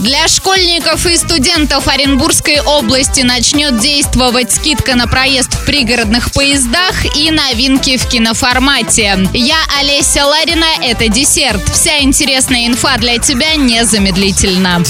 Для 0.00 0.28
школьников 0.28 1.06
и 1.06 1.16
студентов 1.16 1.88
Оренбургской 1.88 2.60
области 2.60 3.22
начнет 3.22 3.80
действовать 3.80 4.52
скидка 4.52 4.94
на 4.94 5.08
проезд 5.08 5.52
в 5.52 5.66
пригородных 5.66 6.30
поездах 6.30 7.16
и 7.16 7.32
новинки 7.32 7.96
в 7.96 8.06
киноформате. 8.08 9.18
Я 9.32 9.56
Олеся 9.80 10.24
Ларина, 10.24 10.68
это 10.84 11.08
десерт. 11.08 11.68
Вся 11.72 11.98
интересная 11.98 12.68
инфа 12.68 12.96
для 12.98 13.18
тебя 13.18 13.56
незамедлительно. 13.56 14.84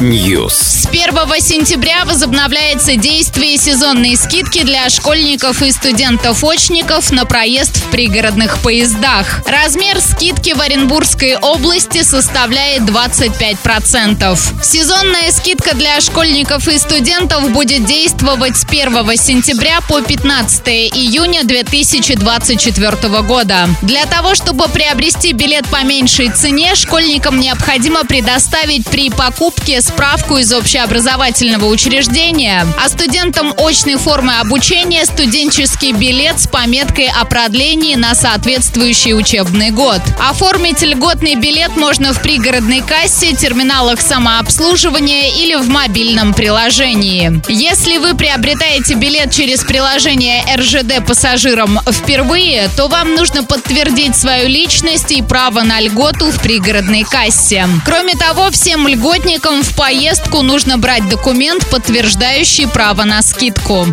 News. 0.00 0.50
С 0.50 0.86
1 0.86 1.14
сентября 1.40 2.04
возобновляется 2.06 2.96
действие 2.96 3.58
сезонной 3.58 4.16
скидки 4.16 4.64
для 4.64 4.90
школьников 4.90 5.62
и 5.62 5.70
студентов-очников 5.70 7.12
на 7.12 7.26
проезд 7.26 7.76
в 7.76 7.90
пригородных 7.90 8.58
поездах. 8.58 9.42
Размер 9.46 10.00
скидки 10.00 10.52
в 10.52 10.60
Оренбургской 10.60 11.36
области 11.36 12.02
составляет 12.02 12.84
20 12.84 13.03
25%. 13.06 14.62
Сезонная 14.62 15.30
скидка 15.30 15.74
для 15.74 16.00
школьников 16.00 16.68
и 16.68 16.78
студентов 16.78 17.50
будет 17.50 17.84
действовать 17.84 18.56
с 18.56 18.64
1 18.64 18.94
сентября 19.16 19.80
по 19.82 20.00
15 20.00 20.66
июня 20.68 21.44
2024 21.44 23.22
года. 23.22 23.68
Для 23.82 24.06
того, 24.06 24.34
чтобы 24.34 24.68
приобрести 24.68 25.32
билет 25.32 25.68
по 25.68 25.84
меньшей 25.84 26.30
цене, 26.30 26.74
школьникам 26.74 27.40
необходимо 27.40 28.04
предоставить 28.04 28.86
при 28.86 29.10
покупке 29.10 29.82
справку 29.82 30.38
из 30.38 30.52
общеобразовательного 30.52 31.66
учреждения, 31.66 32.66
а 32.82 32.88
студентам 32.88 33.52
очной 33.58 33.96
формы 33.96 34.38
обучения 34.38 35.04
студенческий 35.04 35.92
билет 35.92 36.40
с 36.40 36.46
пометкой 36.46 37.08
о 37.08 37.24
продлении 37.24 37.96
на 37.96 38.14
соответствующий 38.14 39.12
учебный 39.12 39.70
год. 39.70 40.00
Оформить 40.18 40.82
льготный 40.82 41.34
билет 41.34 41.76
можно 41.76 42.12
в 42.12 42.22
пригородной 42.22 42.80
кассе, 42.94 43.32
терминалах 43.32 44.00
самообслуживания 44.00 45.30
или 45.30 45.56
в 45.56 45.68
мобильном 45.68 46.32
приложении. 46.32 47.42
Если 47.48 47.98
вы 47.98 48.14
приобретаете 48.14 48.94
билет 48.94 49.32
через 49.32 49.64
приложение 49.64 50.44
РЖД 50.54 51.04
пассажирам 51.04 51.80
впервые, 51.90 52.70
то 52.76 52.86
вам 52.86 53.14
нужно 53.14 53.42
подтвердить 53.42 54.14
свою 54.14 54.46
личность 54.48 55.10
и 55.10 55.22
право 55.22 55.62
на 55.62 55.80
льготу 55.80 56.30
в 56.30 56.40
пригородной 56.40 57.02
кассе. 57.02 57.66
Кроме 57.84 58.14
того, 58.14 58.50
всем 58.52 58.86
льготникам 58.86 59.64
в 59.64 59.74
поездку 59.74 60.42
нужно 60.42 60.78
брать 60.78 61.08
документ, 61.08 61.68
подтверждающий 61.70 62.68
право 62.68 63.02
на 63.02 63.22
скидку. 63.22 63.86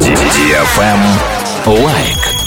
Лайк. 1.65 2.40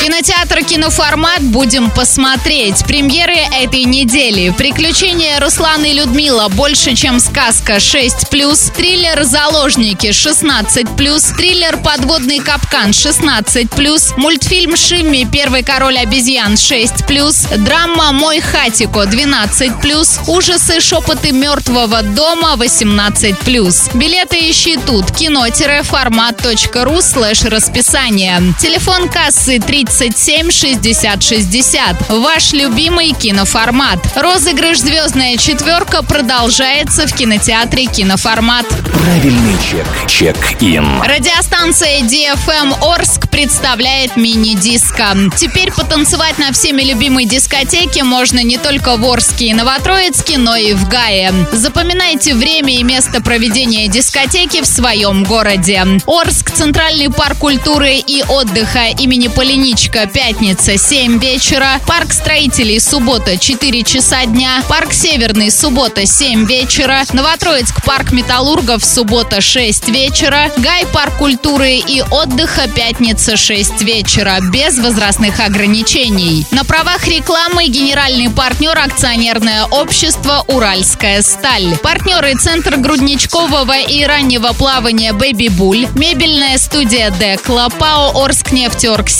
Кинотеатр 0.00 0.64
«Киноформат» 0.64 1.42
будем 1.42 1.90
посмотреть. 1.90 2.84
Премьеры 2.84 3.36
этой 3.36 3.84
недели. 3.84 4.50
Приключения 4.50 5.40
Руслана 5.40 5.86
и 5.86 5.94
Людмилы 5.94 6.48
больше, 6.48 6.94
чем 6.94 7.20
сказка 7.20 7.76
6+, 7.76 8.72
триллер 8.76 9.24
«Заложники» 9.24 10.08
16+, 10.08 11.36
триллер 11.36 11.78
«Подводный 11.78 12.40
капкан» 12.40 12.90
16+, 12.90 14.18
мультфильм 14.18 14.76
«Шимми. 14.76 15.26
Первый 15.30 15.62
король 15.62 15.98
обезьян» 15.98 16.54
6+, 16.54 17.58
драма 17.58 18.12
«Мой 18.12 18.40
Хатико» 18.40 19.04
12+, 19.04 20.28
ужасы 20.28 20.80
«Шепоты 20.80 21.32
мертвого 21.32 22.02
дома» 22.02 22.56
18+. 22.56 23.96
Билеты 23.96 24.50
ищи 24.50 24.78
тут. 24.86 25.10
кино-формат.ру 25.16 27.00
слэш 27.00 27.44
расписание. 27.44 28.42
Телефон 28.60 29.08
кассы 29.08 29.43
37 29.44 30.50
60 30.50 31.22
60. 31.22 32.08
Ваш 32.08 32.52
любимый 32.52 33.12
киноформат. 33.12 33.98
Розыгрыш 34.16 34.78
«Звездная 34.78 35.36
четверка» 35.36 36.02
продолжается 36.02 37.06
в 37.06 37.12
кинотеатре 37.12 37.84
«Киноформат». 37.84 38.66
Правильный 39.04 39.56
чек. 39.70 39.86
Check-in. 40.08 41.02
Радиостанция 41.02 42.00
DFM 42.00 42.74
Орск 42.82 43.28
представляет 43.28 44.16
мини-диско. 44.16 45.14
Теперь 45.36 45.70
потанцевать 45.72 46.38
на 46.38 46.50
всеми 46.52 46.82
любимой 46.82 47.26
дискотеке 47.26 48.02
можно 48.02 48.42
не 48.42 48.56
только 48.56 48.96
в 48.96 49.04
Орске 49.04 49.48
и 49.48 49.54
Новотроицке, 49.54 50.38
но 50.38 50.56
и 50.56 50.72
в 50.72 50.88
Гае. 50.88 51.34
Запоминайте 51.52 52.34
время 52.34 52.78
и 52.78 52.82
место 52.82 53.20
проведения 53.20 53.88
дискотеки 53.88 54.62
в 54.62 54.66
своем 54.66 55.24
городе. 55.24 55.84
Орск, 56.06 56.50
Центральный 56.50 57.10
парк 57.10 57.38
культуры 57.38 57.96
и 57.96 58.22
отдыха 58.26 58.86
имени 58.98 59.28
Поляничко, 59.36 60.06
пятница, 60.06 60.78
7 60.78 61.18
вечера. 61.18 61.80
Парк 61.88 62.12
строителей, 62.12 62.78
суббота, 62.78 63.36
4 63.36 63.82
часа 63.82 64.24
дня. 64.26 64.62
Парк 64.68 64.92
Северный, 64.92 65.50
суббота, 65.50 66.06
7 66.06 66.46
вечера. 66.46 67.02
Новотроицк, 67.12 67.84
парк 67.84 68.12
металлургов, 68.12 68.84
суббота, 68.84 69.40
6 69.40 69.88
вечера. 69.88 70.52
Гай, 70.58 70.86
парк 70.86 71.16
культуры 71.18 71.74
и 71.74 72.00
отдыха, 72.02 72.68
пятница, 72.68 73.36
6 73.36 73.82
вечера. 73.82 74.38
Без 74.52 74.78
возрастных 74.78 75.40
ограничений. 75.40 76.46
На 76.52 76.64
правах 76.64 77.08
рекламы 77.08 77.66
генеральный 77.66 78.30
партнер 78.30 78.78
акционерное 78.78 79.64
общество 79.64 80.44
«Уральская 80.46 81.22
сталь». 81.22 81.76
Партнеры 81.82 82.36
Центр 82.36 82.76
грудничкового 82.76 83.80
и 83.80 84.04
раннего 84.04 84.52
плавания 84.52 85.12
«Бэби 85.12 85.48
Буль», 85.48 85.88
мебельная 85.96 86.56
студия 86.58 87.10
«Декла», 87.10 87.68
ПАО 87.68 88.12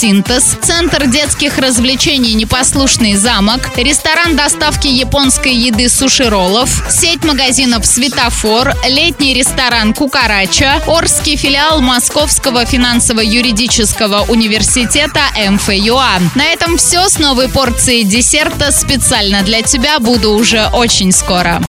«Орскнефтеоргсинтез», 0.05 0.57
Центр 0.61 1.07
детских 1.07 1.57
развлечений 1.57 2.33
«Непослушный 2.33 3.15
замок», 3.15 3.71
ресторан 3.75 4.35
доставки 4.35 4.87
японской 4.87 5.53
еды 5.53 5.89
«Суши-роллов», 5.89 6.83
сеть 6.89 7.23
магазинов 7.23 7.85
«Светофор», 7.85 8.73
летний 8.87 9.33
ресторан 9.33 9.93
«Кукарача», 9.93 10.81
Орский 10.87 11.35
филиал 11.35 11.81
Московского 11.81 12.65
финансово-юридического 12.65 14.25
университета 14.27 15.21
МФЮА. 15.49 16.19
На 16.35 16.45
этом 16.45 16.77
все 16.77 17.07
с 17.07 17.17
новой 17.17 17.49
порцией 17.49 18.03
десерта 18.03 18.71
специально 18.71 19.41
для 19.41 19.61
тебя 19.61 19.99
буду 19.99 20.31
уже 20.31 20.67
очень 20.73 21.11
скоро. 21.11 21.61